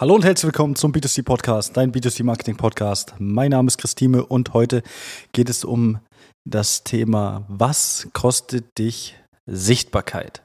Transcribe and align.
Hallo 0.00 0.14
und 0.14 0.24
herzlich 0.24 0.44
willkommen 0.44 0.76
zum 0.76 0.92
B2C 0.92 1.24
Podcast, 1.24 1.76
dein 1.76 1.90
B2C 1.90 2.22
Marketing 2.22 2.56
Podcast. 2.56 3.14
Mein 3.18 3.50
Name 3.50 3.66
ist 3.66 3.78
Christine 3.78 4.24
und 4.24 4.54
heute 4.54 4.84
geht 5.32 5.50
es 5.50 5.64
um 5.64 5.98
das 6.44 6.84
Thema, 6.84 7.44
was 7.48 8.06
kostet 8.12 8.78
dich 8.78 9.16
Sichtbarkeit? 9.46 10.40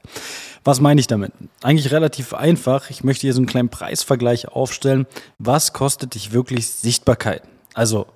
Was 0.64 0.80
meine 0.80 0.98
ich 0.98 1.06
damit? 1.06 1.30
Eigentlich 1.62 1.92
relativ 1.92 2.34
einfach. 2.34 2.90
Ich 2.90 3.04
möchte 3.04 3.20
hier 3.20 3.32
so 3.32 3.38
einen 3.38 3.46
kleinen 3.46 3.68
Preisvergleich 3.68 4.48
aufstellen. 4.48 5.06
Was 5.38 5.72
kostet 5.72 6.16
dich 6.16 6.32
wirklich 6.32 6.66
Sichtbarkeit? 6.66 7.44
Also, 7.74 8.08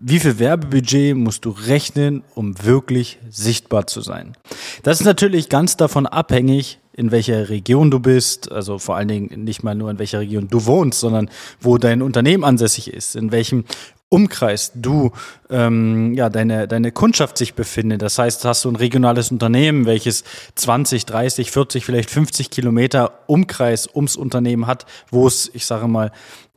wie 0.00 0.18
viel 0.18 0.38
Werbebudget 0.38 1.14
musst 1.14 1.44
du 1.44 1.50
rechnen, 1.50 2.24
um 2.34 2.64
wirklich 2.64 3.18
sichtbar 3.28 3.86
zu 3.86 4.00
sein? 4.00 4.34
Das 4.82 5.00
ist 5.00 5.06
natürlich 5.06 5.50
ganz 5.50 5.76
davon 5.76 6.06
abhängig, 6.06 6.78
in 6.96 7.10
welcher 7.10 7.50
Region 7.50 7.90
du 7.90 8.00
bist, 8.00 8.50
also 8.50 8.78
vor 8.78 8.96
allen 8.96 9.08
Dingen 9.08 9.44
nicht 9.44 9.62
mal 9.62 9.74
nur 9.74 9.90
in 9.90 9.98
welcher 9.98 10.20
Region 10.20 10.48
du 10.48 10.64
wohnst, 10.64 11.00
sondern 11.00 11.30
wo 11.60 11.76
dein 11.76 12.00
Unternehmen 12.00 12.42
ansässig 12.42 12.92
ist, 12.92 13.16
in 13.16 13.32
welchem 13.32 13.64
Umkreis 14.08 14.72
du 14.74 15.10
ähm, 15.50 16.14
ja 16.14 16.30
deine 16.30 16.68
deine 16.68 16.92
Kundschaft 16.92 17.36
sich 17.36 17.54
befindet. 17.54 18.02
Das 18.02 18.18
heißt, 18.18 18.44
hast 18.44 18.64
du 18.64 18.70
ein 18.70 18.76
regionales 18.76 19.30
Unternehmen, 19.30 19.84
welches 19.84 20.24
20, 20.54 21.06
30, 21.06 21.50
40, 21.50 21.84
vielleicht 21.84 22.10
50 22.10 22.50
Kilometer 22.50 23.12
Umkreis 23.26 23.88
ums 23.92 24.16
Unternehmen 24.16 24.66
hat, 24.66 24.86
wo 25.10 25.26
es, 25.26 25.50
ich 25.52 25.66
sage 25.66 25.88
mal, 25.88 26.12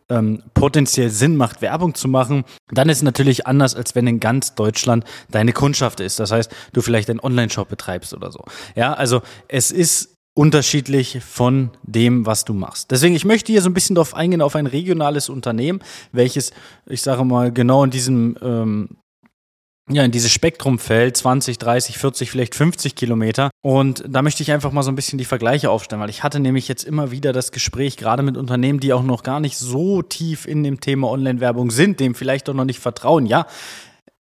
ähm, 0.09 0.43
potenziell 0.53 1.09
Sinn 1.09 1.35
macht, 1.35 1.61
Werbung 1.61 1.95
zu 1.95 2.07
machen, 2.07 2.43
dann 2.71 2.89
ist 2.89 3.03
natürlich 3.03 3.47
anders, 3.47 3.75
als 3.75 3.95
wenn 3.95 4.07
in 4.07 4.19
ganz 4.19 4.55
Deutschland 4.55 5.03
deine 5.29 5.53
Kundschaft 5.53 5.99
ist. 5.99 6.19
Das 6.19 6.31
heißt, 6.31 6.51
du 6.73 6.81
vielleicht 6.81 7.09
einen 7.09 7.19
Online-Shop 7.19 7.69
betreibst 7.69 8.13
oder 8.13 8.31
so. 8.31 8.43
Ja, 8.75 8.93
also 8.93 9.21
es 9.47 9.71
ist 9.71 10.18
unterschiedlich 10.39 11.19
von 11.21 11.71
dem, 11.83 12.25
was 12.25 12.45
du 12.45 12.53
machst. 12.53 12.91
Deswegen, 12.91 13.13
ich 13.13 13.25
möchte 13.25 13.51
hier 13.51 13.61
so 13.61 13.69
ein 13.69 13.73
bisschen 13.73 13.95
darauf 13.95 14.13
eingehen, 14.13 14.41
auf 14.41 14.55
ein 14.55 14.67
regionales 14.67 15.27
Unternehmen, 15.27 15.81
welches, 16.13 16.51
ich 16.85 17.01
sage 17.01 17.25
mal, 17.25 17.51
genau 17.51 17.83
in 17.83 17.91
diesem, 17.91 18.37
ähm, 18.41 18.87
ja, 19.91 20.01
in 20.05 20.11
dieses 20.11 20.31
Spektrum 20.31 20.79
fällt, 20.79 21.17
20, 21.17 21.57
30, 21.57 21.97
40, 21.97 22.31
vielleicht 22.31 22.55
50 22.55 22.95
Kilometer. 22.95 23.49
Und 23.61 24.05
da 24.07 24.21
möchte 24.21 24.41
ich 24.41 24.53
einfach 24.53 24.71
mal 24.71 24.83
so 24.83 24.91
ein 24.91 24.95
bisschen 24.95 25.17
die 25.17 25.25
Vergleiche 25.25 25.71
aufstellen, 25.71 26.01
weil 26.01 26.09
ich 26.09 26.23
hatte 26.23 26.39
nämlich 26.39 26.69
jetzt 26.69 26.85
immer 26.85 27.11
wieder 27.11 27.33
das 27.33 27.51
Gespräch, 27.51 27.97
gerade 27.97 28.23
mit 28.23 28.37
Unternehmen, 28.37 28.79
die 28.79 28.93
auch 28.93 29.03
noch 29.03 29.23
gar 29.23 29.41
nicht 29.41 29.57
so 29.57 30.03
tief 30.03 30.47
in 30.47 30.63
dem 30.63 30.79
Thema 30.79 31.09
Online-Werbung 31.09 31.69
sind, 31.69 31.99
dem 31.99 32.15
vielleicht 32.15 32.47
auch 32.47 32.53
noch 32.53 32.63
nicht 32.63 32.79
vertrauen. 32.79 33.25
Ja, 33.25 33.45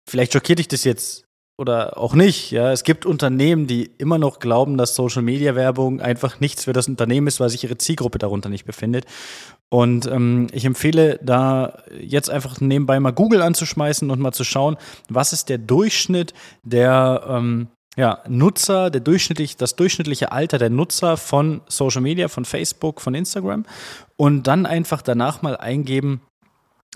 vielleicht 0.09 0.35
schockiert 0.35 0.61
dich 0.61 0.69
das 0.69 0.85
jetzt 0.85 1.26
oder 1.59 1.99
auch 1.99 2.15
nicht. 2.15 2.51
Ja, 2.51 2.73
es 2.73 2.85
gibt 2.85 3.07
Unternehmen, 3.07 3.67
die 3.67 3.91
immer 3.99 4.19
noch 4.19 4.39
glauben, 4.39 4.77
dass 4.77 4.95
Social 4.95 5.23
Media 5.23 5.55
Werbung 5.55 6.01
einfach 6.01 6.41
nichts 6.41 6.65
für 6.65 6.73
das 6.73 6.89
Unternehmen 6.89 7.27
ist, 7.27 7.41
weil 7.41 7.49
sich 7.49 7.65
ihre 7.65 7.79
Zielgruppe 7.79 8.19
darunter 8.19 8.49
nicht 8.49 8.65
befindet. 8.65 9.07
Und 9.69 10.07
ähm, 10.07 10.47
ich 10.53 10.65
empfehle 10.65 11.19
da 11.23 11.79
jetzt 11.99 12.31
einfach 12.31 12.61
nebenbei 12.61 13.01
mal 13.01 13.13
Google 13.13 13.43
anzuschmeißen 13.43 14.11
und 14.11 14.21
mal 14.21 14.33
zu 14.33 14.45
schauen, 14.45 14.77
was 15.09 15.33
ist 15.33 15.49
der 15.49 15.59
Durchschnitt 15.59 16.35
der 16.63 17.25
ähm, 17.29 17.69
ja, 17.97 18.23
Nutzer, 18.29 18.91
der 18.91 19.01
durchschnittlich, 19.01 19.57
das 19.57 19.75
durchschnittliche 19.75 20.31
Alter 20.31 20.59
der 20.59 20.71
Nutzer 20.71 21.17
von 21.17 21.63
Social 21.67 22.03
Media, 22.03 22.29
von 22.29 22.45
Facebook, 22.45 23.01
von 23.01 23.15
Instagram 23.15 23.65
und 24.17 24.47
dann 24.47 24.67
einfach 24.67 25.03
danach 25.03 25.43
mal 25.43 25.57
eingeben, 25.57 26.21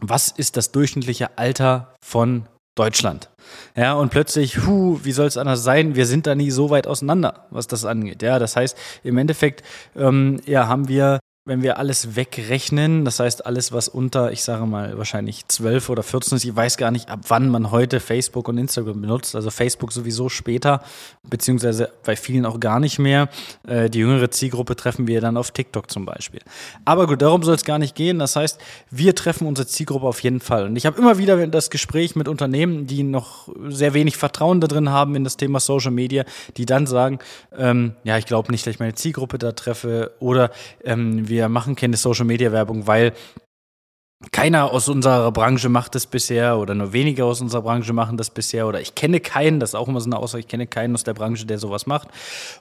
was 0.03 0.29
ist 0.29 0.57
das 0.57 0.73
durchschnittliche 0.73 1.39
Alter 1.39 1.95
von 2.05 2.47
Deutschland. 2.81 3.29
Ja, 3.77 3.93
und 3.93 4.11
plötzlich, 4.11 4.67
hu, 4.67 5.01
wie 5.03 5.13
soll 5.13 5.27
es 5.27 5.37
anders 5.37 5.63
sein? 5.63 5.97
Wir 5.97 6.07
sind 6.07 6.27
da 6.27 6.35
nie 6.35 6.51
so 6.51 6.71
weit 6.71 6.87
auseinander, 6.87 7.47
was 7.51 7.67
das 7.67 7.85
angeht. 7.85 8.23
Ja, 8.23 8.39
das 8.39 8.57
heißt, 8.57 8.75
im 9.05 9.19
Endeffekt, 9.19 9.63
ähm, 9.95 10.41
ja, 10.47 10.67
haben 10.67 10.89
wir 10.89 11.20
wenn 11.47 11.63
wir 11.63 11.79
alles 11.79 12.17
wegrechnen, 12.17 13.07
das 13.07 13.19
heißt 13.19 13.47
alles, 13.47 13.73
was 13.73 13.89
unter, 13.89 14.31
ich 14.31 14.43
sage 14.43 14.67
mal, 14.67 14.99
wahrscheinlich 14.99 15.49
12 15.49 15.89
oder 15.89 16.03
14 16.03 16.37
ist, 16.37 16.45
ich 16.45 16.55
weiß 16.55 16.77
gar 16.77 16.91
nicht, 16.91 17.09
ab 17.09 17.21
wann 17.29 17.49
man 17.49 17.71
heute 17.71 17.99
Facebook 17.99 18.47
und 18.49 18.59
Instagram 18.59 19.01
benutzt, 19.01 19.35
also 19.35 19.51
Facebook 19.51 19.91
sowieso 19.91 20.29
später, 20.29 20.83
beziehungsweise 21.29 21.91
bei 22.05 22.15
vielen 22.15 22.45
auch 22.45 22.61
gar 22.61 22.79
nicht 22.79 22.99
mehr. 22.99 23.31
Äh, 23.67 23.89
die 23.89 24.01
jüngere 24.01 24.31
Zielgruppe 24.31 24.77
treffen 24.77 25.07
wir 25.07 25.23
dann 25.23 25.39
auf 25.39 25.51
TikTok 25.51 25.91
zum 25.91 26.05
Beispiel. 26.05 26.41
Aber 26.85 27.07
gut, 27.07 27.23
darum 27.23 27.43
soll 27.43 27.55
es 27.55 27.65
gar 27.65 27.79
nicht 27.79 27.95
gehen. 27.95 28.19
Das 28.19 28.37
heißt, 28.37 28.61
wir 28.91 29.15
treffen 29.15 29.47
unsere 29.47 29.67
Zielgruppe 29.67 30.07
auf 30.07 30.21
jeden 30.21 30.41
Fall. 30.41 30.67
Und 30.67 30.77
ich 30.77 30.85
habe 30.85 30.99
immer 30.99 31.17
wieder 31.17 31.47
das 31.47 31.71
Gespräch 31.71 32.17
mit 32.17 32.29
Unternehmen, 32.29 32.87
die 32.87 33.03
noch 33.03 33.49
sehr 33.69 33.95
wenig 33.95 34.19
Vertrauen 34.19 34.61
da 34.61 34.67
drin 34.67 34.91
haben 34.91 35.15
in 35.15 35.25
das 35.25 35.39
Thema 35.39 35.59
Social 35.59 35.91
Media, 35.91 36.25
die 36.59 36.67
dann 36.67 36.87
sagen, 36.87 37.19
ähm, 37.57 37.95
ja, 38.05 38.19
ich 38.19 38.27
glaube 38.27 38.53
nicht, 38.53 38.67
dass 38.67 38.75
ich 38.75 38.81
meine 38.81 38.95
Zielgruppe 38.95 39.39
da 39.39 39.53
treffe 39.53 40.13
oder 40.21 40.51
ähm, 40.85 41.30
wir 41.31 41.49
machen 41.49 41.75
keine 41.77 41.97
Social 41.97 42.27
Media 42.27 42.53
Werbung, 42.53 42.87
weil 42.87 43.15
keiner 44.33 44.71
aus 44.71 44.89
unserer 44.89 45.33
Branche 45.33 45.71
macht 45.71 45.95
das 45.95 46.07
bisher 46.07 46.59
oder 46.59 46.75
nur 46.75 46.93
wenige 46.93 47.25
aus 47.25 47.41
unserer 47.41 47.63
Branche 47.63 47.95
machen 47.95 48.19
das 48.19 48.29
bisher 48.29 48.67
oder 48.67 48.81
ich 48.81 48.95
kenne 48.95 49.19
keinen, 49.19 49.61
das 49.61 49.71
ist 49.71 49.75
auch 49.75 49.89
immer 49.89 50.01
so 50.01 50.11
eine 50.11 50.19
Aussage, 50.19 50.41
ich 50.41 50.49
kenne 50.49 50.67
keinen 50.67 50.95
aus 50.95 51.05
der 51.05 51.15
Branche, 51.15 51.47
der 51.47 51.59
sowas 51.59 51.87
macht. 51.87 52.09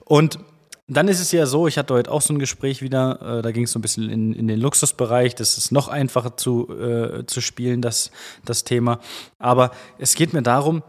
Und 0.06 0.40
dann 0.88 1.08
ist 1.08 1.20
es 1.20 1.32
ja 1.32 1.46
so, 1.46 1.68
ich 1.68 1.78
hatte 1.78 1.94
heute 1.94 2.12
auch 2.12 2.22
so 2.22 2.34
ein 2.34 2.40
Gespräch 2.40 2.82
wieder, 2.82 3.40
äh, 3.40 3.42
da 3.42 3.52
ging 3.52 3.66
es 3.66 3.74
so 3.74 3.80
ein 3.80 3.82
bisschen 3.82 4.10
in, 4.10 4.34
in 4.34 4.48
den 4.48 4.60
Luxusbereich, 4.60 5.36
das 5.36 5.58
ist 5.58 5.72
noch 5.72 5.90
einfacher 5.90 6.38
zu, 6.38 6.68
äh, 6.70 7.26
zu 7.28 7.42
spielen, 7.42 7.82
das, 7.82 8.12
das 8.46 8.64
Thema. 8.64 9.00
Aber 9.38 9.72
es 10.00 10.16
geht 10.16 10.34
mir 10.34 10.42
darum, 10.42 10.82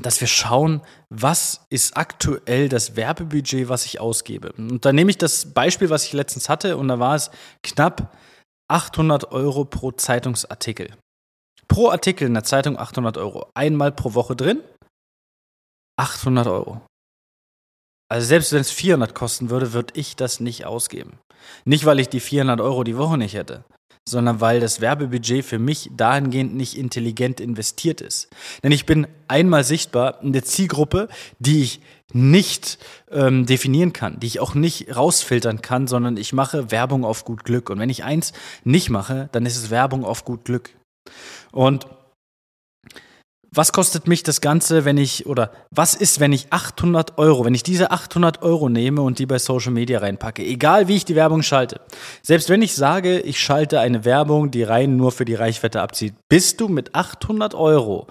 dass 0.00 0.20
wir 0.20 0.28
schauen, 0.28 0.82
was 1.10 1.66
ist 1.70 1.96
aktuell 1.96 2.68
das 2.68 2.96
Werbebudget, 2.96 3.68
was 3.68 3.86
ich 3.86 4.00
ausgebe. 4.00 4.52
Und 4.52 4.84
da 4.84 4.92
nehme 4.92 5.10
ich 5.10 5.18
das 5.18 5.52
Beispiel, 5.52 5.90
was 5.90 6.04
ich 6.04 6.12
letztens 6.12 6.48
hatte, 6.48 6.76
und 6.76 6.88
da 6.88 6.98
war 6.98 7.14
es 7.14 7.30
knapp 7.62 8.14
800 8.68 9.32
Euro 9.32 9.64
pro 9.64 9.92
Zeitungsartikel. 9.92 10.90
Pro 11.68 11.90
Artikel 11.90 12.26
in 12.26 12.34
der 12.34 12.44
Zeitung 12.44 12.78
800 12.78 13.16
Euro. 13.18 13.50
Einmal 13.54 13.92
pro 13.92 14.14
Woche 14.14 14.36
drin, 14.36 14.60
800 15.98 16.46
Euro. 16.46 16.80
Also 18.08 18.26
selbst 18.26 18.52
wenn 18.52 18.60
es 18.60 18.70
400 18.70 19.14
kosten 19.14 19.50
würde, 19.50 19.72
würde 19.72 19.94
ich 19.96 20.14
das 20.14 20.38
nicht 20.40 20.64
ausgeben. 20.64 21.18
Nicht, 21.64 21.84
weil 21.84 21.98
ich 21.98 22.08
die 22.08 22.20
400 22.20 22.60
Euro 22.60 22.84
die 22.84 22.96
Woche 22.96 23.18
nicht 23.18 23.34
hätte, 23.34 23.64
sondern 24.08 24.40
weil 24.40 24.60
das 24.60 24.80
Werbebudget 24.80 25.44
für 25.44 25.58
mich 25.58 25.90
dahingehend 25.96 26.54
nicht 26.54 26.78
intelligent 26.78 27.40
investiert 27.40 28.00
ist. 28.00 28.28
Denn 28.62 28.72
ich 28.72 28.86
bin 28.86 29.06
einmal 29.28 29.64
sichtbar 29.64 30.22
in 30.22 30.32
der 30.32 30.44
Zielgruppe, 30.44 31.08
die 31.38 31.62
ich 31.62 31.80
nicht 32.12 32.78
ähm, 33.10 33.46
definieren 33.46 33.92
kann, 33.92 34.20
die 34.20 34.28
ich 34.28 34.40
auch 34.40 34.54
nicht 34.54 34.94
rausfiltern 34.94 35.60
kann, 35.60 35.88
sondern 35.88 36.16
ich 36.16 36.32
mache 36.32 36.70
Werbung 36.70 37.04
auf 37.04 37.24
gut 37.24 37.44
Glück. 37.44 37.68
Und 37.68 37.80
wenn 37.80 37.90
ich 37.90 38.04
eins 38.04 38.32
nicht 38.62 38.90
mache, 38.90 39.28
dann 39.32 39.44
ist 39.44 39.56
es 39.56 39.70
Werbung 39.70 40.04
auf 40.04 40.24
gut 40.24 40.44
Glück. 40.44 40.70
Und 41.50 41.86
was 43.56 43.72
kostet 43.72 44.06
mich 44.06 44.22
das 44.22 44.40
Ganze, 44.40 44.84
wenn 44.84 44.98
ich, 44.98 45.26
oder 45.26 45.50
was 45.70 45.94
ist, 45.94 46.20
wenn 46.20 46.32
ich 46.32 46.52
800 46.52 47.18
Euro, 47.18 47.44
wenn 47.44 47.54
ich 47.54 47.62
diese 47.62 47.90
800 47.90 48.42
Euro 48.42 48.68
nehme 48.68 49.00
und 49.00 49.18
die 49.18 49.26
bei 49.26 49.38
Social 49.38 49.72
Media 49.72 49.98
reinpacke, 49.98 50.44
egal 50.44 50.88
wie 50.88 50.96
ich 50.96 51.04
die 51.04 51.16
Werbung 51.16 51.42
schalte. 51.42 51.80
Selbst 52.22 52.50
wenn 52.50 52.62
ich 52.62 52.74
sage, 52.74 53.20
ich 53.20 53.40
schalte 53.40 53.80
eine 53.80 54.04
Werbung, 54.04 54.50
die 54.50 54.62
rein 54.62 54.96
nur 54.96 55.10
für 55.10 55.24
die 55.24 55.34
Reichweite 55.34 55.80
abzieht, 55.80 56.14
bist 56.28 56.60
du 56.60 56.68
mit 56.68 56.94
800 56.94 57.54
Euro 57.54 58.06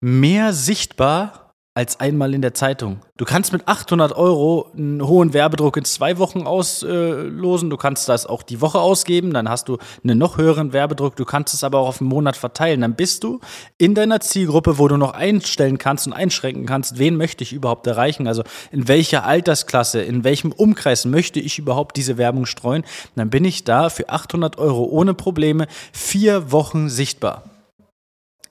mehr 0.00 0.52
sichtbar 0.52 1.41
als 1.74 2.00
einmal 2.00 2.34
in 2.34 2.42
der 2.42 2.52
Zeitung. 2.52 3.00
Du 3.16 3.24
kannst 3.24 3.52
mit 3.54 3.66
800 3.66 4.14
Euro 4.14 4.70
einen 4.76 5.06
hohen 5.06 5.32
Werbedruck 5.32 5.78
in 5.78 5.86
zwei 5.86 6.18
Wochen 6.18 6.46
auslosen. 6.46 7.70
Du 7.70 7.78
kannst 7.78 8.10
das 8.10 8.26
auch 8.26 8.42
die 8.42 8.60
Woche 8.60 8.78
ausgeben. 8.78 9.32
Dann 9.32 9.48
hast 9.48 9.68
du 9.70 9.78
einen 10.04 10.18
noch 10.18 10.36
höheren 10.36 10.74
Werbedruck. 10.74 11.16
Du 11.16 11.24
kannst 11.24 11.54
es 11.54 11.64
aber 11.64 11.78
auch 11.78 11.88
auf 11.88 12.00
einen 12.02 12.10
Monat 12.10 12.36
verteilen. 12.36 12.82
Dann 12.82 12.94
bist 12.94 13.24
du 13.24 13.40
in 13.78 13.94
deiner 13.94 14.20
Zielgruppe, 14.20 14.76
wo 14.76 14.86
du 14.86 14.98
noch 14.98 15.14
einstellen 15.14 15.78
kannst 15.78 16.06
und 16.06 16.12
einschränken 16.12 16.66
kannst, 16.66 16.98
wen 16.98 17.16
möchte 17.16 17.42
ich 17.42 17.54
überhaupt 17.54 17.86
erreichen? 17.86 18.26
Also 18.26 18.42
in 18.70 18.86
welcher 18.86 19.24
Altersklasse, 19.24 20.02
in 20.02 20.24
welchem 20.24 20.52
Umkreis 20.52 21.06
möchte 21.06 21.40
ich 21.40 21.58
überhaupt 21.58 21.96
diese 21.96 22.18
Werbung 22.18 22.44
streuen? 22.44 22.84
Dann 23.16 23.30
bin 23.30 23.46
ich 23.46 23.64
da 23.64 23.88
für 23.88 24.10
800 24.10 24.58
Euro 24.58 24.84
ohne 24.84 25.14
Probleme 25.14 25.66
vier 25.92 26.52
Wochen 26.52 26.90
sichtbar. 26.90 27.44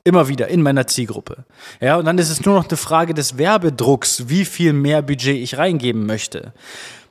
Immer 0.04 0.28
wieder 0.28 0.48
in 0.48 0.62
meiner 0.62 0.88
Zielgruppe. 0.88 1.46
Ja, 1.80 1.98
und 1.98 2.06
dann 2.06 2.18
ist 2.18 2.30
es 2.30 2.44
nur 2.44 2.56
noch 2.56 2.68
eine 2.68 2.78
Frage 2.78 3.14
des 3.14 3.38
Werbedrucks, 3.38 4.30
wie 4.30 4.46
viel 4.46 4.74
mehr 4.74 5.02
Budget 5.02 5.38
ich 5.38 5.58
reingeben 5.58 6.06
möchte. 6.06 6.54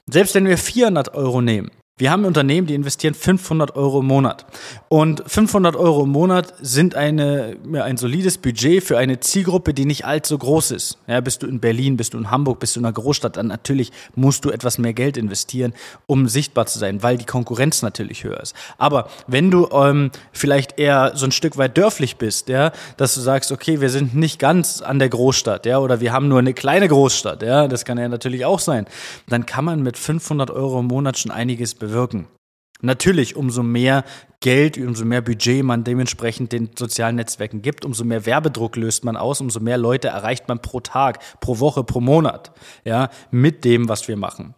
Selbst 0.06 0.34
wenn 0.34 0.46
wir 0.46 0.58
400 0.58 1.14
Euro 1.14 1.40
nehmen, 1.40 1.70
wir 2.00 2.10
haben 2.10 2.24
Unternehmen, 2.24 2.66
die 2.66 2.74
investieren 2.74 3.12
500 3.12 3.76
Euro 3.76 4.00
im 4.00 4.06
Monat. 4.06 4.46
Und 4.88 5.22
500 5.26 5.76
Euro 5.76 6.04
im 6.04 6.08
Monat 6.08 6.54
sind 6.58 6.94
eine, 6.94 7.58
ja, 7.70 7.84
ein 7.84 7.98
solides 7.98 8.38
Budget 8.38 8.82
für 8.82 8.96
eine 8.96 9.20
Zielgruppe, 9.20 9.74
die 9.74 9.84
nicht 9.84 10.06
allzu 10.06 10.38
groß 10.38 10.70
ist. 10.70 10.96
Ja, 11.06 11.20
bist 11.20 11.42
du 11.42 11.46
in 11.46 11.60
Berlin, 11.60 11.98
bist 11.98 12.14
du 12.14 12.18
in 12.18 12.30
Hamburg, 12.30 12.58
bist 12.58 12.74
du 12.74 12.80
in 12.80 12.86
einer 12.86 12.94
Großstadt, 12.94 13.36
dann 13.36 13.48
natürlich 13.48 13.92
musst 14.14 14.46
du 14.46 14.50
etwas 14.50 14.78
mehr 14.78 14.94
Geld 14.94 15.18
investieren, 15.18 15.74
um 16.06 16.26
sichtbar 16.26 16.64
zu 16.64 16.78
sein, 16.78 17.02
weil 17.02 17.18
die 17.18 17.26
Konkurrenz 17.26 17.82
natürlich 17.82 18.24
höher 18.24 18.40
ist. 18.40 18.56
Aber 18.78 19.10
wenn 19.26 19.50
du 19.50 19.68
ähm, 19.70 20.10
vielleicht 20.32 20.78
eher 20.78 21.12
so 21.14 21.26
ein 21.26 21.32
Stück 21.32 21.58
weit 21.58 21.76
dörflich 21.76 22.16
bist, 22.16 22.48
ja, 22.48 22.72
dass 22.96 23.14
du 23.14 23.20
sagst, 23.20 23.52
okay, 23.52 23.82
wir 23.82 23.90
sind 23.90 24.14
nicht 24.14 24.38
ganz 24.38 24.80
an 24.80 24.98
der 25.00 25.10
Großstadt, 25.10 25.66
ja, 25.66 25.78
oder 25.78 26.00
wir 26.00 26.14
haben 26.14 26.28
nur 26.28 26.38
eine 26.38 26.54
kleine 26.54 26.88
Großstadt, 26.88 27.42
ja, 27.42 27.68
das 27.68 27.84
kann 27.84 27.98
ja 27.98 28.08
natürlich 28.08 28.46
auch 28.46 28.58
sein, 28.58 28.86
dann 29.28 29.44
kann 29.44 29.66
man 29.66 29.82
mit 29.82 29.98
500 29.98 30.50
Euro 30.50 30.80
im 30.80 30.86
Monat 30.86 31.18
schon 31.18 31.30
einiges 31.30 31.74
bewegen 31.74 31.89
bewirken. 31.90 32.28
Natürlich, 32.82 33.36
umso 33.36 33.62
mehr 33.62 34.04
Geld, 34.40 34.78
umso 34.78 35.04
mehr 35.04 35.20
Budget 35.20 35.62
man 35.62 35.84
dementsprechend 35.84 36.52
den 36.52 36.70
sozialen 36.74 37.16
Netzwerken 37.16 37.60
gibt, 37.60 37.84
umso 37.84 38.04
mehr 38.04 38.24
Werbedruck 38.24 38.76
löst 38.76 39.04
man 39.04 39.16
aus, 39.16 39.42
umso 39.42 39.60
mehr 39.60 39.76
Leute 39.76 40.08
erreicht 40.08 40.48
man 40.48 40.62
pro 40.62 40.80
Tag, 40.80 41.18
pro 41.40 41.58
Woche, 41.58 41.84
pro 41.84 42.00
Monat, 42.00 42.52
ja, 42.84 43.10
mit 43.30 43.64
dem, 43.66 43.88
was 43.88 44.08
wir 44.08 44.16
machen. 44.16 44.54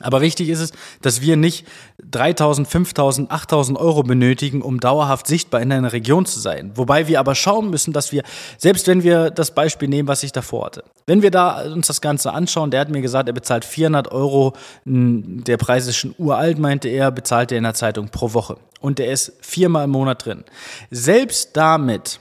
Aber 0.00 0.20
wichtig 0.20 0.48
ist 0.48 0.60
es, 0.60 0.72
dass 1.02 1.20
wir 1.20 1.36
nicht 1.36 1.66
3000, 2.10 2.68
5000, 2.68 3.30
8000 3.30 3.78
Euro 3.78 4.02
benötigen, 4.02 4.62
um 4.62 4.78
dauerhaft 4.78 5.26
sichtbar 5.26 5.60
in 5.60 5.72
einer 5.72 5.92
Region 5.92 6.24
zu 6.24 6.38
sein. 6.38 6.70
Wobei 6.74 7.08
wir 7.08 7.18
aber 7.18 7.34
schauen 7.34 7.70
müssen, 7.70 7.92
dass 7.92 8.12
wir, 8.12 8.22
selbst 8.58 8.86
wenn 8.86 9.02
wir 9.02 9.30
das 9.30 9.52
Beispiel 9.52 9.88
nehmen, 9.88 10.08
was 10.08 10.22
ich 10.22 10.32
davor 10.32 10.66
hatte, 10.66 10.84
wenn 11.06 11.22
wir 11.22 11.30
da 11.30 11.62
uns 11.62 11.88
das 11.88 12.00
Ganze 12.00 12.32
anschauen, 12.32 12.70
der 12.70 12.80
hat 12.80 12.90
mir 12.90 13.00
gesagt, 13.00 13.28
er 13.28 13.34
bezahlt 13.34 13.64
400 13.64 14.12
Euro, 14.12 14.52
der 14.84 15.56
Preis 15.56 15.86
ist 15.86 15.96
schon 15.96 16.14
uralt, 16.18 16.58
meinte 16.58 16.88
er, 16.88 17.10
bezahlt 17.10 17.50
er 17.50 17.58
in 17.58 17.64
der 17.64 17.74
Zeitung 17.74 18.08
pro 18.08 18.34
Woche. 18.34 18.56
Und 18.80 18.98
der 19.00 19.10
ist 19.10 19.32
viermal 19.40 19.84
im 19.84 19.90
Monat 19.90 20.24
drin. 20.24 20.44
Selbst 20.90 21.56
damit 21.56 22.20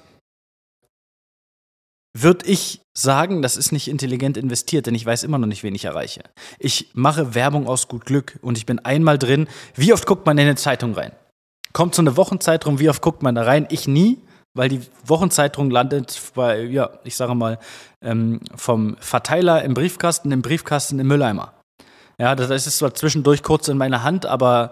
würde 2.14 2.46
ich 2.46 2.82
sagen, 2.96 3.42
das 3.42 3.58
ist 3.58 3.72
nicht 3.72 3.88
intelligent 3.88 4.38
investiert, 4.38 4.88
denn 4.88 4.96
ich 4.96 5.06
weiß 5.06 5.24
immer 5.24 5.38
noch 5.38 5.48
nicht, 5.48 5.64
wen 5.64 5.76
ich 5.76 5.86
erreiche. 5.86 6.22
Ich 6.58 6.90
mache 6.94 7.36
Werbung 7.36 7.68
aus 7.68 7.88
gut 7.88 8.06
Glück 8.06 8.40
und 8.42 8.58
ich 8.58 8.66
bin 8.66 8.80
einmal 8.80 9.18
drin. 9.18 9.48
Wie 9.76 9.94
oft 9.94 10.08
guckt 10.08 10.26
man 10.26 10.38
in 10.38 10.46
eine 10.46 10.56
Zeitung 10.56 10.94
rein? 10.94 11.12
Kommt 11.74 11.94
so 11.94 12.02
eine 12.02 12.18
Wochenzeitung, 12.18 12.80
wie 12.80 12.90
oft 12.90 13.02
guckt 13.02 13.22
man 13.22 13.36
da 13.36 13.44
rein? 13.44 13.68
Ich 13.70 13.88
nie, 13.88 14.20
weil 14.56 14.70
die 14.70 14.82
Wochenzeitung 15.06 15.70
landet 15.70 16.20
bei, 16.34 16.64
ja, 16.64 16.90
ich 17.04 17.16
sage 17.16 17.36
mal, 17.36 17.60
ähm, 18.02 18.40
vom 18.56 18.98
Verteiler 19.00 19.64
im 19.64 19.76
Briefkasten, 19.76 20.32
im 20.32 20.42
Briefkasten 20.42 21.00
im 21.00 21.08
Mülleimer. 21.08 21.54
Ja, 22.20 22.36
das 22.36 22.50
ist 22.66 22.80
zwar 22.80 22.96
zwischendurch 22.96 23.44
kurz 23.44 23.68
in 23.68 23.78
meiner 23.78 24.04
Hand, 24.04 24.26
aber 24.26 24.72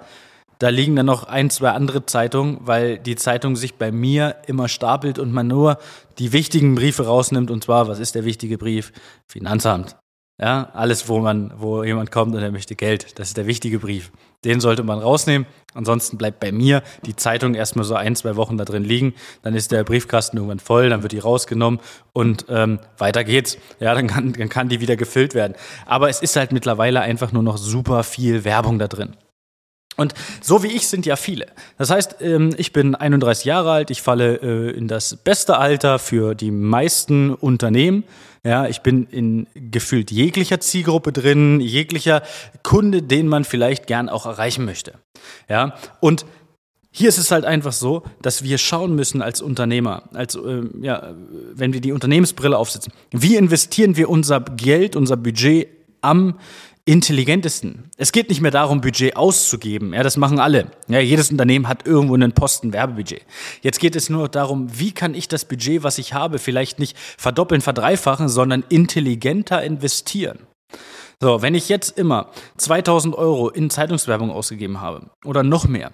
da 0.66 0.70
liegen 0.70 0.96
dann 0.96 1.06
noch 1.06 1.26
ein, 1.26 1.52
zwei 1.52 1.70
andere 1.70 2.08
Zeitungen, 2.08 2.58
weil 2.62 2.98
die 2.98 3.16
Zeitung 3.16 3.56
sich 3.56 3.76
bei 3.76 3.92
mir 3.92 4.38
immer 4.48 4.68
stapelt 4.68 5.20
und 5.20 5.32
man 5.32 5.46
nur 5.46 5.78
die 6.18 6.34
wichtigen 6.34 6.74
Briefe 6.74 7.06
rausnimmt. 7.06 7.52
Und 7.52 7.64
zwar, 7.64 7.88
was 7.88 8.00
ist 8.00 8.16
der 8.16 8.26
wichtige 8.26 8.58
Brief? 8.58 8.92
Finanzamt. 9.28 9.96
Ja, 10.42 10.72
alles, 10.74 11.08
wo 11.08 11.20
man, 11.20 11.54
wo 11.58 11.84
jemand 11.84 12.12
kommt 12.12 12.34
und 12.34 12.42
er 12.42 12.52
möchte 12.52 12.76
Geld. 12.76 13.20
Das 13.20 13.28
ist 13.28 13.38
der 13.38 13.46
wichtige 13.46 13.78
Brief. 13.78 14.12
Den 14.44 14.60
sollte 14.60 14.82
man 14.82 14.98
rausnehmen. 14.98 15.46
Ansonsten 15.76 16.18
bleibt 16.18 16.40
bei 16.40 16.52
mir 16.52 16.82
die 17.06 17.16
Zeitung 17.16 17.54
erstmal 17.54 17.86
so 17.86 17.94
ein, 17.94 18.16
zwei 18.16 18.36
Wochen 18.36 18.58
da 18.58 18.66
drin 18.66 18.84
liegen. 18.84 19.14
Dann 19.44 19.54
ist 19.54 19.72
der 19.72 19.84
Briefkasten 19.84 20.38
irgendwann 20.38 20.58
voll, 20.58 20.90
dann 20.90 21.04
wird 21.04 21.12
die 21.12 21.20
rausgenommen 21.20 21.80
und 22.12 22.48
ähm, 22.50 22.80
weiter 22.98 23.24
geht's. 23.24 23.60
Ja, 23.80 23.94
dann 23.94 24.08
kann, 24.08 24.34
dann 24.34 24.50
kann 24.50 24.68
die 24.68 24.82
wieder 24.82 24.96
gefüllt 24.96 25.36
werden. 25.36 25.54
Aber 25.86 26.10
es 26.10 26.24
ist 26.24 26.36
halt 26.36 26.52
mittlerweile 26.52 27.02
einfach 27.02 27.32
nur 27.32 27.44
noch 27.44 27.58
super 27.58 28.04
viel 28.04 28.46
Werbung 28.46 28.80
da 28.80 28.88
drin. 28.88 29.16
Und 29.98 30.14
so 30.42 30.64
wie 30.64 30.68
ich 30.68 30.88
sind 30.88 31.06
ja 31.06 31.16
viele. 31.16 31.48
Das 31.78 31.90
heißt, 31.90 32.18
ähm, 32.22 32.54
ich 32.58 32.74
bin 32.74 32.96
31 32.96 33.46
Jahre 33.46 33.72
alt, 33.72 33.92
ich 33.92 34.02
falle 34.02 34.36
äh, 34.42 34.72
in 34.72 34.88
das 34.88 35.16
beste 35.16 35.58
Alter 35.58 36.00
für 36.00 36.36
die 36.36 36.52
meisten 36.52 37.34
Unternehmen. 37.34 38.04
Ja, 38.44 38.68
ich 38.68 38.82
bin 38.82 39.08
in 39.08 39.48
gefühlt 39.56 40.12
jeglicher 40.12 40.60
Zielgruppe 40.60 41.12
drin, 41.12 41.60
jeglicher 41.62 42.22
Kunde, 42.62 43.02
den 43.02 43.28
man 43.28 43.44
vielleicht 43.44 43.88
gern 43.88 44.08
auch 44.08 44.28
erreichen 44.28 44.66
möchte. 44.66 44.94
Ja, 45.50 45.74
und 46.00 46.26
hier 46.92 47.10
ist 47.10 47.18
es 47.18 47.32
halt 47.32 47.44
einfach 47.44 47.74
so, 47.74 48.04
dass 48.22 48.44
wir 48.44 48.58
schauen 48.58 48.96
müssen 48.96 49.22
als 49.22 49.42
Unternehmer, 49.42 50.04
als 50.14 50.36
äh, 50.36 50.62
ja, 50.80 51.14
wenn 51.54 51.74
wir 51.74 51.82
die 51.82 51.92
Unternehmensbrille 51.92 52.58
aufsetzen, 52.58 52.94
wie 53.12 53.36
investieren 53.36 53.98
wir 53.98 54.10
unser 54.10 54.40
Geld, 54.40 54.96
unser 54.96 55.18
Budget 55.18 55.68
am 56.02 56.40
intelligentesten. 56.86 57.90
Es 57.98 58.12
geht 58.12 58.30
nicht 58.30 58.42
mehr 58.42 58.52
darum, 58.52 58.80
Budget 58.80 59.18
auszugeben. 59.18 59.94
Ja, 59.94 60.04
das 60.04 60.18
machen 60.18 60.40
alle. 60.40 60.72
Ja, 60.88 61.00
jedes 61.00 61.32
Unternehmen 61.32 61.68
hat 61.68 61.88
irgendwo 61.88 62.14
einen 62.14 62.34
Posten 62.34 62.74
Werbebudget. 62.74 63.26
Jetzt 63.62 63.80
geht 63.80 63.96
es 63.96 64.10
nur 64.10 64.30
darum, 64.30 64.68
wie 64.80 64.92
kann 64.92 65.16
ich 65.16 65.28
das 65.28 65.46
Budget, 65.46 65.82
was 65.82 65.98
ich 65.98 66.14
habe, 66.14 66.38
vielleicht 66.38 66.78
nicht 66.78 66.96
verdoppeln, 67.18 67.62
verdreifachen, 67.62 68.30
sondern 68.30 68.64
intelligenter 68.70 69.64
investieren. 69.64 70.40
So, 71.20 71.42
wenn 71.42 71.56
ich 71.56 71.70
jetzt 71.70 71.98
immer 71.98 72.30
2000 72.58 73.16
Euro 73.16 73.50
in 73.50 73.70
Zeitungswerbung 73.70 74.30
ausgegeben 74.30 74.82
habe 74.82 75.10
oder 75.24 75.42
noch 75.42 75.68
mehr, 75.68 75.92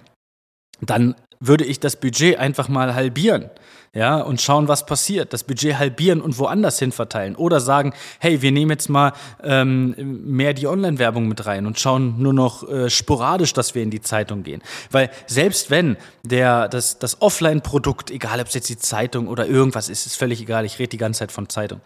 dann 0.80 1.14
würde 1.44 1.64
ich 1.64 1.80
das 1.80 1.96
Budget 1.96 2.38
einfach 2.38 2.68
mal 2.68 2.94
halbieren 2.94 3.50
ja, 3.94 4.20
und 4.22 4.40
schauen, 4.40 4.68
was 4.68 4.86
passiert. 4.86 5.34
Das 5.34 5.44
Budget 5.44 5.78
halbieren 5.78 6.22
und 6.22 6.38
woanders 6.38 6.78
hin 6.78 6.92
verteilen. 6.92 7.36
Oder 7.36 7.60
sagen, 7.60 7.92
hey, 8.20 8.40
wir 8.40 8.50
nehmen 8.50 8.70
jetzt 8.70 8.88
mal 8.88 9.12
ähm, 9.42 9.94
mehr 10.24 10.54
die 10.54 10.66
Online-Werbung 10.66 11.28
mit 11.28 11.44
rein 11.44 11.66
und 11.66 11.78
schauen 11.78 12.22
nur 12.22 12.32
noch 12.32 12.66
äh, 12.66 12.88
sporadisch, 12.88 13.52
dass 13.52 13.74
wir 13.74 13.82
in 13.82 13.90
die 13.90 14.00
Zeitung 14.00 14.44
gehen. 14.44 14.62
Weil 14.90 15.10
selbst 15.26 15.70
wenn 15.70 15.98
der, 16.24 16.68
das, 16.68 16.98
das 16.98 17.20
Offline-Produkt, 17.20 18.10
egal 18.10 18.40
ob 18.40 18.46
es 18.46 18.54
jetzt 18.54 18.70
die 18.70 18.78
Zeitung 18.78 19.28
oder 19.28 19.46
irgendwas 19.46 19.90
ist, 19.90 20.06
ist 20.06 20.16
völlig 20.16 20.40
egal, 20.40 20.64
ich 20.64 20.78
rede 20.78 20.88
die 20.88 20.98
ganze 20.98 21.18
Zeit 21.18 21.32
von 21.32 21.50
Zeitung, 21.50 21.82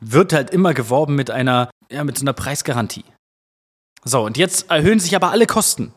wird 0.00 0.32
halt 0.32 0.48
immer 0.48 0.72
geworben 0.72 1.14
mit 1.14 1.30
einer, 1.30 1.68
ja, 1.90 2.04
mit 2.04 2.16
so 2.16 2.24
einer 2.24 2.32
Preisgarantie. 2.32 3.04
So, 4.02 4.22
und 4.24 4.38
jetzt 4.38 4.70
erhöhen 4.70 5.00
sich 5.00 5.14
aber 5.14 5.30
alle 5.30 5.46
Kosten. 5.46 5.92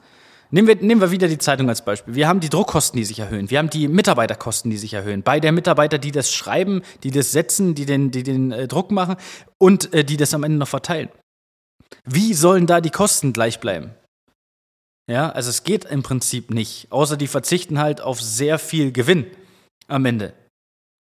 Nehmen 0.50 0.68
wir, 0.68 0.76
nehmen 0.76 1.02
wir 1.02 1.12
wieder 1.12 1.28
die 1.28 1.38
Zeitung 1.38 1.68
als 1.68 1.84
Beispiel. 1.84 2.16
Wir 2.16 2.28
haben 2.28 2.40
die 2.40 2.50
Druckkosten, 2.50 2.98
die 2.98 3.04
sich 3.04 3.20
erhöhen. 3.20 3.50
Wir 3.50 3.60
haben 3.60 3.70
die 3.70 3.88
Mitarbeiterkosten, 3.88 4.72
die 4.72 4.78
sich 4.78 4.94
erhöhen. 4.94 5.22
Bei 5.22 5.40
der 5.40 5.52
Mitarbeiter, 5.52 5.98
die 5.98 6.12
das 6.12 6.32
schreiben, 6.32 6.84
die 7.04 7.12
das 7.12 7.32
setzen, 7.34 7.76
die 7.76 7.86
den, 7.86 8.12
die 8.12 8.24
den 8.24 8.52
äh, 8.52 8.68
Druck 8.68 8.92
machen 8.92 9.18
und 9.58 9.94
äh, 9.94 10.06
die 10.06 10.16
das 10.16 10.34
am 10.34 10.44
Ende 10.44 10.58
noch 10.58 10.68
verteilen. 10.68 11.10
Wie 12.06 12.34
sollen 12.34 12.66
da 12.66 12.80
die 12.80 12.90
Kosten 12.90 13.34
gleich 13.34 13.60
bleiben? 13.60 13.92
Ja, 15.10 15.30
also 15.30 15.50
es 15.50 15.64
geht 15.64 15.86
im 15.86 16.04
Prinzip 16.04 16.52
nicht. 16.52 16.92
Außer 16.92 17.18
die 17.18 17.28
verzichten 17.28 17.80
halt 17.80 18.02
auf 18.02 18.22
sehr 18.22 18.60
viel 18.60 18.92
Gewinn 18.92 19.26
am 19.88 20.06
Ende. 20.06 20.34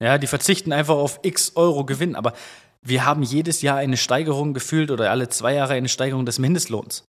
Ja, 0.02 0.18
die 0.18 0.28
verzichten 0.28 0.72
einfach 0.74 0.96
auf 0.96 1.20
x 1.24 1.54
Euro 1.56 1.86
Gewinn. 1.86 2.16
Aber 2.16 2.34
wir 2.82 3.06
haben 3.06 3.24
jedes 3.24 3.62
Jahr 3.62 3.78
eine 3.78 3.98
Steigerung 3.98 4.54
gefühlt 4.54 4.92
oder 4.92 5.12
alle 5.12 5.30
zwei 5.30 5.54
Jahre 5.54 5.74
eine 5.74 5.90
Steigerung 5.90 6.26
des 6.26 6.40
Mindestlohns. 6.40 7.06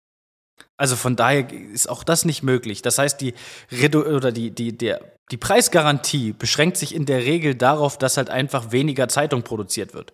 Also 0.77 0.95
von 0.95 1.15
daher 1.15 1.51
ist 1.51 1.89
auch 1.89 2.03
das 2.03 2.23
nicht 2.23 2.43
möglich. 2.43 2.81
Das 2.81 2.99
heißt, 2.99 3.19
die 3.19 3.33
Redu 3.71 4.03
oder 4.03 4.31
die, 4.31 4.51
die, 4.51 4.77
der, 4.77 5.01
die 5.31 5.37
Preisgarantie 5.37 6.33
beschränkt 6.33 6.77
sich 6.77 6.93
in 6.93 7.05
der 7.05 7.19
Regel 7.19 7.55
darauf, 7.55 7.97
dass 7.97 8.17
halt 8.17 8.29
einfach 8.29 8.71
weniger 8.71 9.07
Zeitung 9.09 9.41
produziert 9.43 9.93
wird. 9.93 10.13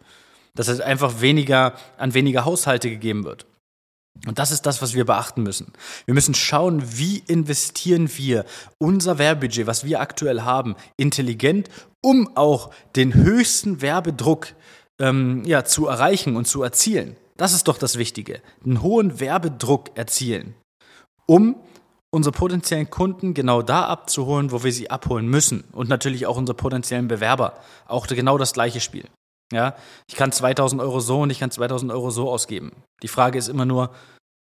Dass 0.56 0.70
halt 0.70 0.82
einfach 0.82 1.20
weniger 1.20 1.74
an 1.98 2.14
weniger 2.14 2.46
Haushalte 2.46 2.90
gegeben 2.90 3.26
wird. 3.26 3.46
Und 4.26 4.40
das 4.40 4.52
ist 4.52 4.66
das, 4.66 4.82
was 4.82 4.94
wir 4.94 5.06
beachten 5.06 5.44
müssen. 5.44 5.74
Wir 6.06 6.14
müssen 6.14 6.36
schauen, 6.36 6.84
wie 6.98 7.24
investieren 7.28 8.10
wir 8.16 8.46
unser 8.78 9.18
Werbebudget, 9.18 9.68
was 9.68 9.84
wir 9.84 10.00
aktuell 10.00 10.42
haben, 10.42 10.76
intelligent, 10.98 11.70
um 12.02 12.38
auch 12.38 12.72
den 12.96 13.14
höchsten 13.14 13.82
Werbedruck 13.82 14.54
ähm, 15.00 15.44
ja, 15.46 15.66
zu 15.66 15.88
erreichen 15.88 16.36
und 16.36 16.48
zu 16.48 16.64
erzielen. 16.64 17.18
Das 17.38 17.54
ist 17.54 17.68
doch 17.68 17.78
das 17.78 17.98
Wichtige. 17.98 18.42
Einen 18.64 18.82
hohen 18.82 19.20
Werbedruck 19.20 19.98
erzielen, 19.98 20.56
um 21.26 21.56
unsere 22.12 22.36
potenziellen 22.36 22.90
Kunden 22.90 23.34
genau 23.34 23.64
da 23.64 23.88
abzuholen, 23.88 24.52
wo 24.52 24.64
wir 24.64 24.72
sie 24.72 24.92
abholen 24.92 25.28
müssen. 25.28 25.64
Und 25.72 25.90
natürlich 25.90 26.28
auch 26.28 26.38
unsere 26.38 26.56
potenziellen 26.56 27.08
Bewerber. 27.08 27.54
Auch 27.88 28.06
genau 28.06 28.38
das 28.38 28.54
gleiche 28.54 28.82
Spiel. 28.82 29.06
Ja, 29.52 29.76
ich 30.08 30.16
kann 30.16 30.32
2000 30.32 30.82
Euro 30.82 31.00
so 31.00 31.22
und 31.22 31.30
ich 31.30 31.40
kann 31.40 31.52
2000 31.52 31.92
Euro 31.92 32.12
so 32.12 32.30
ausgeben. 32.30 32.72
Die 33.02 33.08
Frage 33.08 33.38
ist 33.38 33.50
immer 33.50 33.66
nur, 33.66 33.92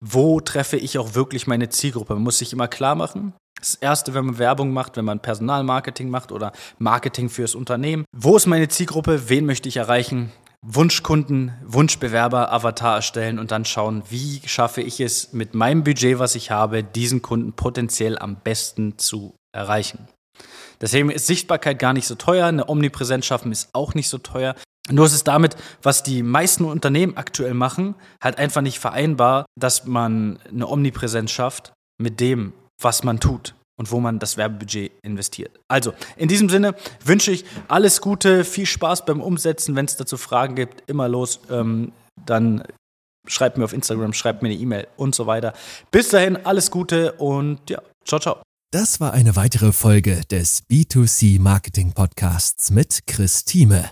wo 0.04 0.40
treffe 0.42 0.78
ich 0.78 0.98
auch 0.98 1.16
wirklich 1.16 1.48
meine 1.48 1.70
Zielgruppe? 1.70 2.14
Man 2.14 2.24
muss 2.24 2.38
sich 2.38 2.54
immer 2.54 2.68
klar 2.68 2.96
machen. 2.96 3.34
Das 3.60 3.76
erste, 3.76 4.14
wenn 4.14 4.26
man 4.26 4.38
Werbung 4.38 4.72
macht, 4.72 4.98
wenn 4.98 5.06
man 5.06 5.22
Personalmarketing 5.22 6.10
macht 6.10 6.32
oder 6.32 6.52
Marketing 6.78 7.30
fürs 7.30 7.56
Unternehmen. 7.56 8.06
Wo 8.16 8.36
ist 8.36 8.46
meine 8.46 8.68
Zielgruppe? 8.68 9.30
Wen 9.30 9.46
möchte 9.46 9.70
ich 9.70 9.78
erreichen? 9.78 10.32
Wunschkunden, 10.68 11.54
Wunschbewerber, 11.64 12.52
Avatar 12.52 12.96
erstellen 12.96 13.38
und 13.38 13.52
dann 13.52 13.66
schauen, 13.66 14.02
wie 14.10 14.42
schaffe 14.48 14.82
ich 14.82 15.00
es 15.00 15.32
mit 15.32 15.54
meinem 15.54 15.84
Budget, 15.84 16.18
was 16.18 16.34
ich 16.34 16.50
habe, 16.50 16.84
diesen 16.84 17.22
Kunden 17.22 17.54
potenziell 17.54 18.18
am 18.18 18.38
besten 18.38 18.98
zu 18.98 19.36
erreichen. 19.54 20.08
Deswegen 20.82 21.12
ist 21.12 21.28
Sichtbarkeit 21.28 21.78
gar 21.78 21.94
nicht 21.94 22.08
so 22.08 22.16
teuer, 22.16 22.48
eine 22.48 22.68
Omnipräsenz 22.68 23.28
schaffen 23.28 23.52
ist 23.52 23.70
auch 23.74 23.94
nicht 23.94 24.10
so 24.10 24.18
teuer. 24.18 24.56
Nur 24.90 25.06
ist 25.06 25.14
es 25.14 25.24
damit, 25.24 25.56
was 25.84 26.02
die 26.02 26.24
meisten 26.24 26.66
Unternehmen 26.66 27.16
aktuell 27.16 27.54
machen, 27.54 27.94
halt 28.22 28.40
einfach 28.40 28.62
nicht 28.62 28.80
vereinbar, 28.80 29.46
dass 29.58 29.86
man 29.86 30.40
eine 30.50 30.68
Omnipräsenz 30.68 31.32
schafft 31.32 31.74
mit 32.02 32.20
dem, 32.20 32.54
was 32.82 33.04
man 33.04 33.20
tut 33.20 33.54
und 33.78 33.92
wo 33.92 34.00
man 34.00 34.20
das 34.20 34.38
Werbebudget 34.38 34.92
investiert. 35.02 35.60
Also, 35.68 35.94
in 36.18 36.28
diesem 36.28 36.50
Sinne 36.50 36.76
wünsche 37.04 37.32
ich 37.32 37.46
alles 37.68 38.02
Gute, 38.02 38.44
viel 38.44 38.66
Spaß 38.66 39.06
beim 39.06 39.22
Umsetzen. 39.22 39.76
Wenn 39.76 39.86
es 39.86 39.98
dazu 39.98 40.18
Fragen 40.18 40.56
gibt, 40.56 40.90
immer 40.90 41.08
los. 41.08 41.40
Ähm, 41.50 41.92
dann 42.26 42.64
schreibt 43.28 43.58
mir 43.58 43.66
auf 43.66 43.74
Instagram, 43.74 44.14
schreibt 44.14 44.42
mir 44.42 44.50
eine 44.50 44.58
E-Mail 44.58 44.88
und 44.98 45.16
so 45.16 45.28
weiter. 45.28 45.54
Bis 45.92 46.10
dahin, 46.10 46.38
alles 46.46 46.72
Gute 46.72 47.14
und 47.14 47.70
ja, 47.70 47.82
ciao, 48.06 48.20
ciao. 48.20 48.38
Das 48.72 49.00
war 49.00 49.14
eine 49.14 49.36
weitere 49.36 49.72
Folge 49.72 50.22
des 50.30 50.64
B2C 50.70 51.40
Marketing 51.40 51.94
Podcasts 51.94 52.72
mit 52.72 53.08
Chris 53.08 53.46
Thieme. 53.46 53.92